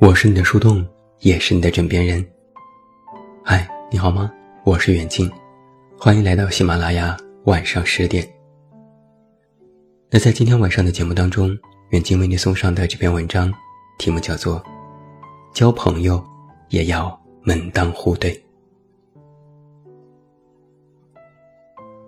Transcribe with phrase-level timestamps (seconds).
[0.00, 0.86] 我是你的树洞，
[1.22, 2.24] 也是你的枕边人。
[3.44, 4.32] 嗨，你好吗？
[4.62, 5.28] 我是远近，
[5.98, 7.16] 欢迎来到喜马拉雅
[7.46, 8.24] 晚上十点。
[10.08, 11.50] 那在今天晚上的节目当中，
[11.90, 13.52] 远近为你送上的这篇文章，
[13.98, 14.60] 题目叫做
[15.52, 16.24] 《交朋友
[16.68, 18.32] 也要门当户对》。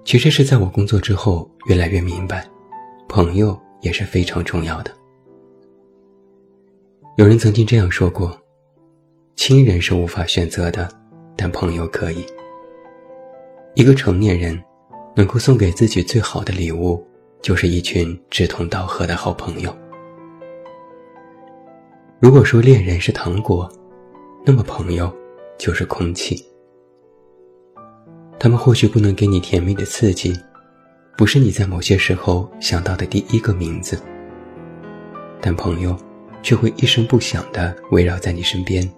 [0.04, 2.48] 其实是在我工作之后，越来越明白，
[3.08, 4.99] 朋友也是非常重要的。
[7.20, 8.34] 有人曾经这样说过
[9.36, 10.88] ：“亲人是无法选择的，
[11.36, 12.24] 但朋友可以。”
[13.76, 14.58] 一个成年人
[15.14, 17.06] 能够送给自己最好的礼物，
[17.42, 19.76] 就是一群志同道合的好朋友。
[22.20, 23.70] 如果说恋人是糖果，
[24.46, 25.14] 那么朋友
[25.58, 26.42] 就是空气。
[28.38, 30.34] 他们或许不能给你甜蜜的刺激，
[31.18, 34.02] 不是你在某些时候想到的第一个名字，
[35.38, 35.94] 但朋友。
[36.42, 38.88] 却会一声不响地围绕在你身边，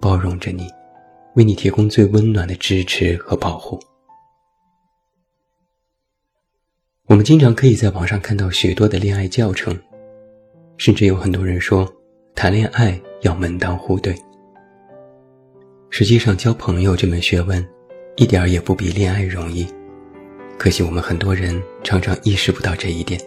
[0.00, 0.66] 包容着你，
[1.34, 3.80] 为你提供最温暖的支持和保护。
[7.06, 9.78] 我们经常可以在网上看到许多的恋爱教程，
[10.78, 11.86] 甚至有很多人说，
[12.34, 14.14] 谈恋爱要门当户对。
[15.90, 17.62] 实际上，交朋友这门学问，
[18.16, 19.66] 一点儿也不比恋爱容易，
[20.58, 23.20] 可惜我们很多人常常意识不到这一点。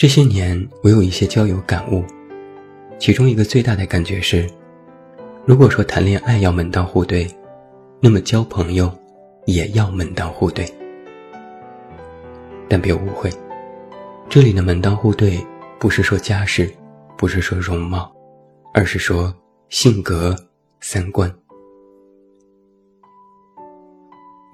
[0.00, 2.02] 这些年，我有一些交友感悟，
[2.98, 4.48] 其中一个最大的感觉是：
[5.44, 7.28] 如果说谈恋爱要门当户对，
[8.00, 8.90] 那么交朋友
[9.44, 10.64] 也要门当户对。
[12.66, 13.30] 但别误会，
[14.26, 15.38] 这里的门当户对
[15.78, 16.72] 不是说家世，
[17.18, 18.10] 不是说容貌，
[18.72, 19.30] 而是说
[19.68, 20.34] 性格、
[20.80, 21.30] 三观。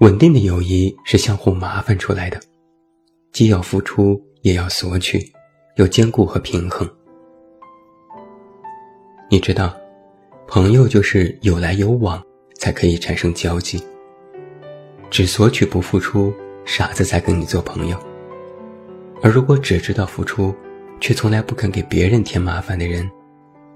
[0.01, 2.41] 稳定的友谊是相互麻烦出来的，
[3.31, 5.36] 既要付出，也要索取。
[5.77, 6.89] 有兼顾和平衡。
[9.31, 9.77] 你知道，
[10.49, 12.23] 朋友就是有来有往
[12.55, 13.83] 才可以产生交集。
[15.11, 16.33] 只索取不付出，
[16.65, 17.99] 傻子才跟你做朋友。
[19.23, 20.55] 而如果只知道付出，
[20.99, 23.07] 却从来不肯给别人添麻烦的人，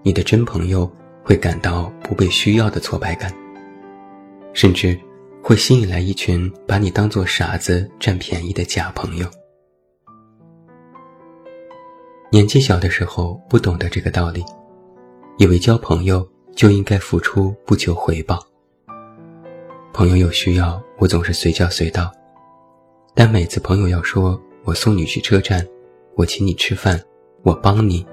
[0.02, 0.90] 你的真朋友
[1.22, 3.30] 会感到不被需要的挫败感，
[4.54, 4.98] 甚至
[5.42, 9.26] 会吸引来一群把你当做傻子占便宜的假朋友。
[12.32, 14.44] 年纪小的时候不懂得这个道理，
[15.36, 16.24] 以为交朋友
[16.54, 18.38] 就应该付出不求回报。
[19.92, 22.08] 朋友有需要，我总是随叫随到，
[23.16, 25.66] 但每次朋友要说我送你去车站，
[26.14, 27.02] 我请你吃饭，
[27.42, 28.06] 我帮你，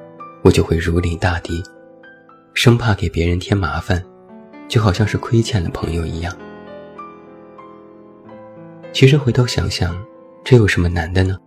[0.44, 1.62] 我就会如临大敌，
[2.56, 4.04] 生怕给别人添麻烦，
[4.68, 6.36] 就好像是亏欠了朋友一样。
[8.92, 9.96] 其实回头想想，
[10.44, 11.38] 这有什么难的呢？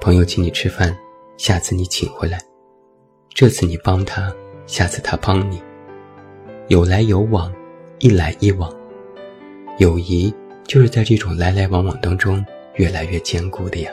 [0.00, 0.92] 朋友请你吃饭。
[1.36, 2.38] 下次你请回来，
[3.28, 4.32] 这次你帮他，
[4.66, 5.60] 下次他帮你，
[6.68, 7.52] 有来有往，
[7.98, 8.72] 一来一往，
[9.78, 10.32] 友谊
[10.64, 12.42] 就是在这种来来往往当中
[12.74, 13.90] 越来越坚固的呀。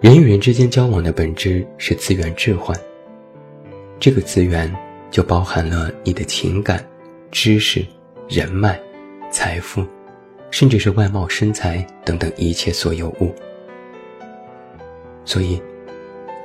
[0.00, 2.74] 人与人之间交往的本质是资源置换，
[3.98, 4.74] 这个资源
[5.10, 6.82] 就包含了你的情感、
[7.30, 7.86] 知识、
[8.28, 8.80] 人脉、
[9.30, 9.84] 财富。
[10.50, 13.34] 甚至是外貌、身材等等一切所有物。
[15.24, 15.60] 所以，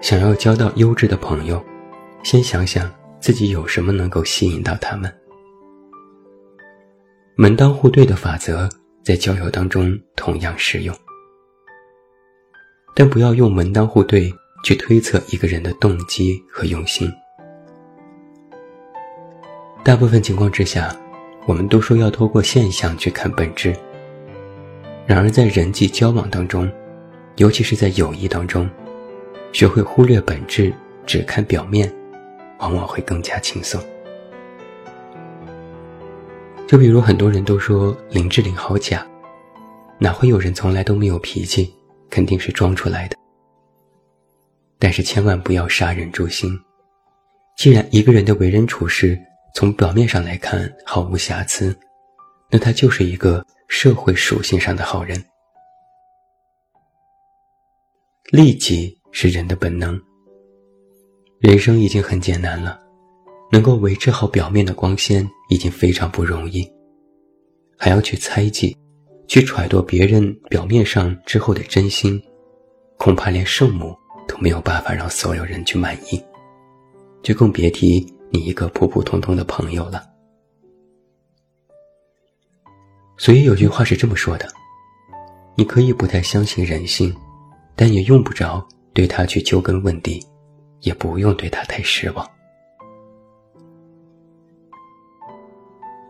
[0.02, 1.64] 想要交到优质的朋友，
[2.24, 5.12] 先想想自己有什么能够吸引到他们。
[7.36, 8.70] 门当户对的法则
[9.04, 10.96] 在交友当中同样适用，
[12.94, 14.32] 但不要用门当户对
[14.64, 17.12] 去推测一个人的动机和用心。
[19.84, 20.96] 大部分情况之下，
[21.46, 23.76] 我们都说要透过现象去看本质。
[25.08, 26.68] 然而，在人际交往当中，
[27.36, 28.68] 尤其是在友谊当中，
[29.54, 30.74] 学会忽略本质，
[31.06, 31.94] 只看表面，
[32.58, 33.80] 往往会更加轻松。
[36.68, 39.06] 就比如很多人都说林志玲好假，
[40.00, 41.72] 哪会有人从来都没有脾气？
[42.10, 43.16] 肯定是装出来的。
[44.80, 46.60] 但是千万不要杀人诛心。
[47.58, 49.20] 既然一个人的为人处事
[49.54, 51.78] 从表面上来看毫无瑕疵，
[52.50, 53.46] 那他就是一个。
[53.68, 55.24] 社会属性上的好人，
[58.32, 60.00] 利己是人的本能。
[61.40, 62.80] 人生已经很艰难了，
[63.52, 66.68] 能够维持好表面的光鲜已经非常不容易，
[67.78, 68.76] 还要去猜忌，
[69.28, 72.22] 去揣度别人表面上之后的真心，
[72.98, 73.96] 恐怕连圣母
[74.28, 76.24] 都没有办法让所有人去满意，
[77.22, 80.15] 就更别提你一个普普通通的朋友了。
[83.18, 84.48] 所以有句话是这么说的：
[85.56, 87.16] 你可以不太相信人性，
[87.76, 90.26] 但也用不着对他去揪根问底，
[90.82, 92.30] 也不用对他太失望。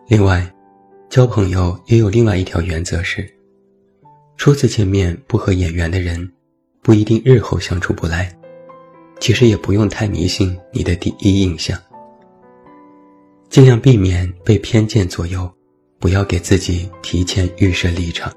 [0.07, 0.51] 另外，
[1.09, 3.27] 交朋友也有另外一条原则是：
[4.37, 6.31] 初次见面不合眼缘的人，
[6.81, 8.31] 不一定日后相处不来。
[9.19, 11.79] 其实也不用太迷信你的第一印象，
[13.49, 15.49] 尽量避免被偏见左右，
[15.99, 18.31] 不要给自己提前预设立场。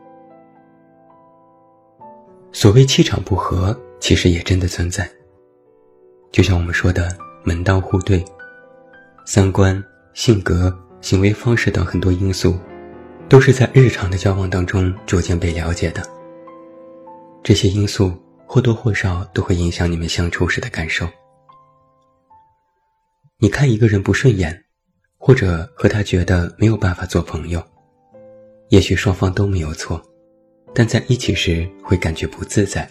[2.52, 5.08] 所谓气场不合，其实也真的存在。
[6.32, 7.08] 就像我们说的
[7.44, 8.24] 门当户对、
[9.24, 9.82] 三观、
[10.14, 12.58] 性格、行为方式等很多因素，
[13.28, 16.02] 都是在日常的交往当中逐渐被了解的。
[17.42, 18.12] 这些因素
[18.46, 21.06] 或多或少都会影响你们相处时的感受。
[23.38, 24.64] 你看一个人不顺眼，
[25.18, 27.62] 或者和他觉得没有办法做朋友，
[28.68, 30.00] 也许双方都没有错。
[30.74, 32.88] 但在一起时会感觉不自在，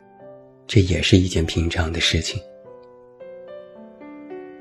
[0.66, 2.42] 这也是一件平常的事情。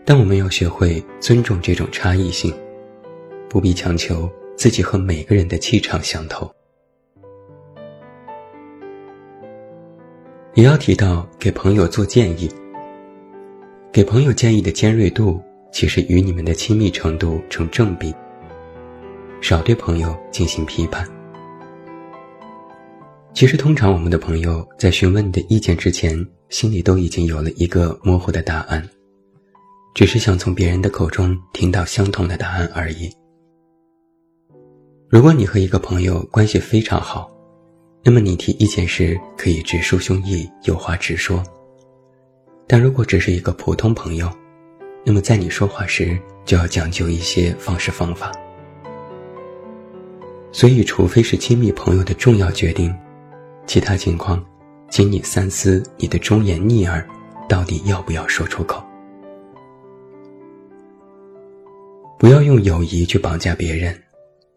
[0.05, 2.55] 但我们要学会尊重这种差异性，
[3.49, 6.49] 不必强求自己和每个人的气场相投。
[10.55, 12.49] 也要提到给朋友做建议，
[13.91, 15.43] 给朋友建议的尖锐度
[15.77, 18.15] 其实与你们的亲密程度成正比。
[19.43, 21.07] 少对朋友进行批判。
[23.35, 28.83] 其实，通常我们的朋友在询问你的意见之前，心里都已经有了一个模糊的答案，
[29.95, 33.13] 只是想从别人的口中听到相同的答案而已。
[35.11, 37.31] 如果你和一个朋友关系非常好，
[38.03, 41.45] 那么你提意见时可以直抒胸臆，有话直说；
[42.67, 44.27] 但如果只是一个普通朋友，
[45.09, 48.33] 那么在你说话时就要讲究一些方式方法。
[50.51, 52.93] 所以，除非是亲密朋友的重要决定。
[53.67, 54.45] 其他情况，
[54.91, 57.07] 请你三思，你的忠言逆耳
[57.49, 58.83] 到底要不要说出口？
[62.19, 63.97] 不要用友谊去绑架别人，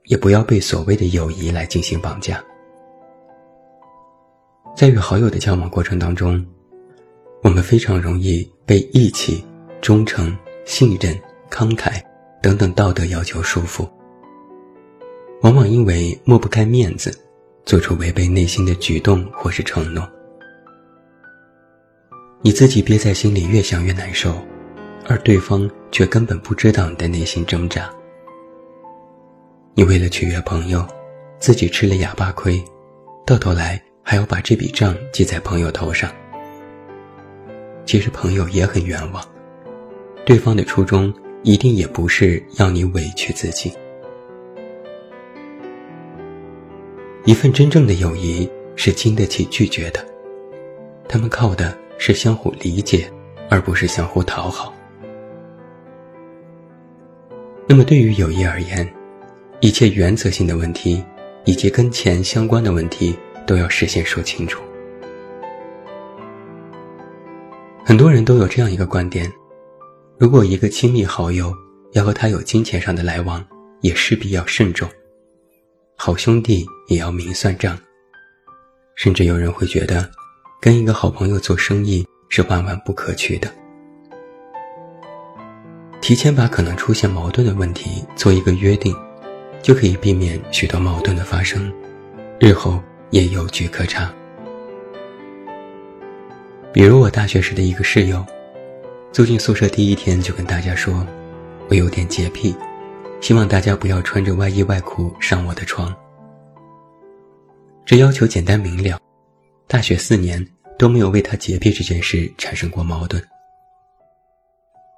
[0.05, 2.43] 也不要被所谓的友谊来进行绑架。
[4.75, 6.43] 在与好友的交往过程当中，
[7.43, 9.43] 我们非常容易被义气、
[9.81, 12.01] 忠诚、信任、慷慨
[12.41, 13.89] 等等道德要求束缚，
[15.41, 17.17] 往往因为抹不开面子。
[17.65, 20.09] 做出违背内心的举动或是承诺，
[22.41, 24.33] 你自己憋在心里越想越难受，
[25.05, 27.87] 而对方却根本不知道你的内心挣扎。
[29.75, 30.83] 你为了取悦朋友，
[31.37, 32.59] 自己吃了哑巴亏，
[33.23, 36.11] 到头来还要把这笔账记在朋友头上。
[37.85, 39.23] 其实朋友也很冤枉，
[40.29, 41.11] 对方的初衷
[41.41, 43.73] 一定也不是要你委屈自己。
[47.25, 50.05] 一份真正的友谊是经得起拒绝的，
[51.07, 53.11] 他们靠的是相互理解，
[53.49, 54.71] 而不是相互讨好。
[57.65, 58.87] 那么，对于友谊而言，
[59.61, 61.03] 一切原则性的问题
[61.43, 63.17] 以及跟钱相关的问题
[63.47, 64.61] 都要事先说清楚。
[67.83, 69.31] 很多人都有这样一个观点：
[70.19, 71.55] 如果一个亲密好友
[71.93, 73.41] 要和他有金钱上的来往，
[73.79, 74.85] 也势必要慎重。
[75.95, 77.79] 好兄弟也要明算账，
[78.95, 80.11] 甚至有人会觉得，
[80.59, 83.49] 跟一个好朋友做生意是万万不可取的。
[86.01, 88.93] 提前把可能出现矛盾的问题做一个约定，
[89.61, 91.71] 就可以避免许多矛盾的发生，
[92.41, 92.77] 日后
[93.11, 94.13] 也有据可查。
[96.73, 98.25] 比如我大学时的一个室友，
[99.11, 101.05] 租进宿舍第一天就跟大家说，
[101.69, 102.55] 我有点洁癖。
[103.21, 105.93] 希望大家不要穿着外衣外裤上我的床。
[107.85, 108.97] 这要求简单明了，
[109.67, 110.45] 大学四年
[110.77, 113.21] 都没有为他洁癖这件事产生过矛盾。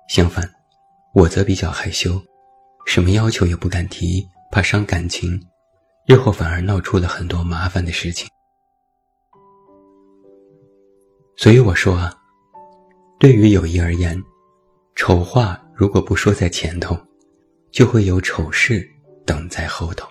[0.08, 0.48] 相反，
[1.16, 2.22] 我则比较害羞，
[2.86, 5.42] 什么要求也不敢提，怕伤感情，
[6.06, 8.30] 日后反而闹出了很多麻烦的事情。
[11.38, 12.14] 所以我说啊，
[13.22, 14.20] 对于友谊而言，
[14.96, 16.98] 丑话如果不说在前头。
[17.72, 18.86] 就会有丑事
[19.26, 20.06] 等在后头。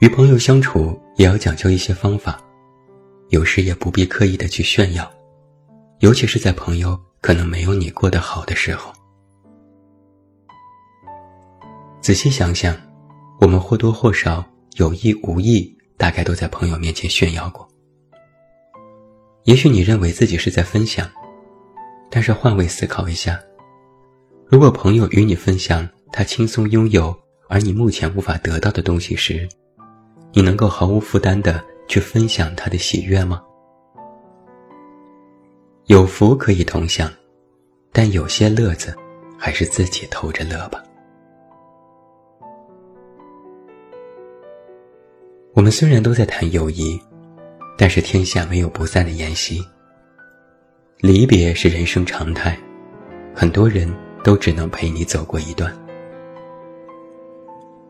[0.00, 2.40] 与朋友相处也要讲究一些方法，
[3.28, 5.10] 有时也不必刻意的去炫耀，
[5.98, 8.90] 尤其是在朋友可能没有你过得好的时候。
[12.00, 12.74] 仔细想想，
[13.40, 14.42] 我们或多或少
[14.76, 17.68] 有意无意，大概都在朋友面前炫耀过。
[19.48, 21.10] 也许你认为自己是在分享，
[22.10, 23.40] 但是换位思考一下。
[24.46, 27.16] 如果朋友与你分享他轻松拥有
[27.48, 29.48] 而你目前无法得到的东西时，
[30.34, 33.42] 你能够毫无负担的去分享他的喜悦吗？
[35.86, 37.10] 有福可以同享，
[37.90, 38.94] 但有些乐子，
[39.38, 40.84] 还是自己偷着乐吧。
[45.54, 47.00] 我们虽然都在谈友谊，
[47.78, 49.64] 但是天下没有不散的筵席。
[50.98, 52.58] 离别是人生常态，
[53.32, 53.88] 很多人
[54.24, 55.72] 都只能陪你走过一段。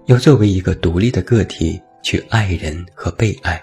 [0.05, 3.63] 要作为一个独立的个体去爱人和被爱，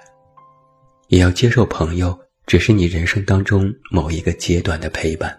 [1.10, 2.18] 也要接受朋友
[2.48, 5.38] 只是你人生当中某一个阶段的陪伴。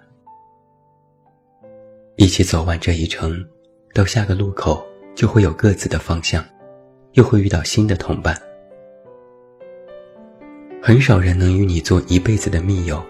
[2.15, 3.45] 一起走完这一程，
[3.93, 6.45] 到下个路口就会有各自的方向，
[7.15, 8.41] 又会遇到新的同伴。
[10.87, 13.05] 很少人能与你做一辈子的密友，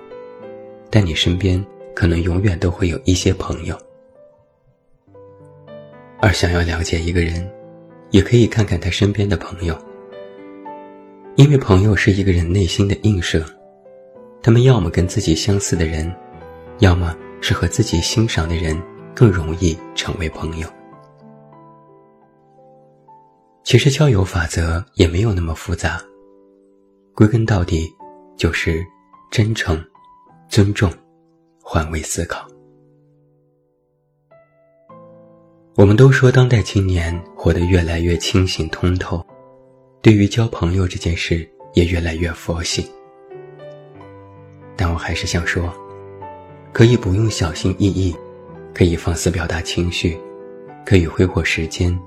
[0.88, 1.62] 但你身边
[1.94, 3.78] 可能永远都会有一些朋友。
[6.18, 7.46] 而想要了解一个人。
[8.12, 9.76] 也可以看看他身边的朋友，
[11.34, 13.44] 因为朋友是一个人内心的映射，
[14.42, 16.10] 他们要么跟自己相似的人，
[16.78, 18.80] 要么是和自己欣赏的人，
[19.12, 20.68] 更容易成为朋友。
[23.64, 26.00] 其实交友法则也没有那么复杂，
[27.16, 27.90] 归根到底
[28.36, 28.86] 就是
[29.30, 29.82] 真诚、
[30.50, 30.92] 尊重、
[31.62, 32.46] 换位思考。
[35.76, 39.24] 我们都说当代青年活得越来越清醒通透，
[40.02, 42.86] 对于交朋友这件事也越来越佛系。
[44.76, 45.72] 但我还是想说，
[46.70, 48.14] 可以不用小心翼翼，
[48.74, 50.20] 可以放肆表达情绪，
[50.84, 51.98] 可以挥霍时间，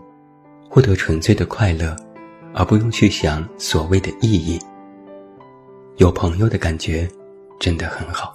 [0.69, 1.95] 获得纯粹的快乐，
[2.53, 4.59] 而不用去想所谓的意义。
[6.00, 7.06] 有朋友的感觉
[7.60, 8.34] 真的很好，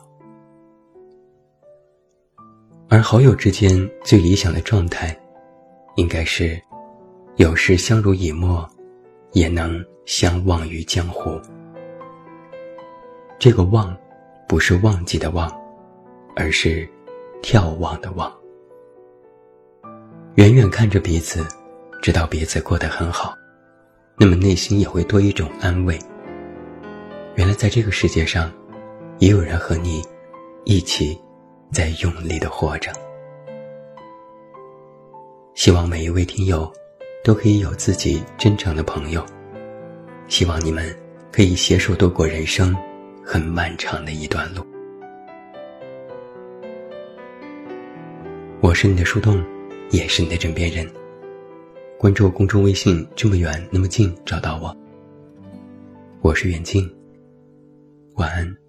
[2.90, 5.18] 而好友之间最理想的状态。
[5.96, 6.60] 应该是，
[7.36, 8.68] 有时相濡以沫，
[9.32, 11.40] 也能相忘于江湖。
[13.38, 13.96] 这个“忘”，
[14.46, 15.50] 不是忘记的“忘”，
[16.36, 16.86] 而是
[17.42, 18.30] 眺望的“望”。
[20.36, 21.42] 远远看着彼此，
[22.02, 23.34] 知道彼此过得很好，
[24.18, 25.98] 那么内心也会多一种安慰。
[27.36, 28.52] 原来在这个世界上，
[29.18, 30.00] 也有人和你
[30.64, 31.20] 一起
[31.72, 32.92] 在用力的活着。
[35.54, 36.72] 希望每一位听友
[37.24, 39.24] 都可以有自己真诚的朋友，
[40.28, 40.96] 希望你们
[41.32, 42.76] 可以携手度过人生
[43.24, 44.64] 很漫长的一段路。
[48.60, 49.44] 我是你的树洞，
[49.90, 50.88] 也是你的枕边人。
[51.98, 54.74] 关注公众微信，这么远那么近，找到我。
[56.20, 56.90] 我是远近，
[58.16, 58.63] 晚安。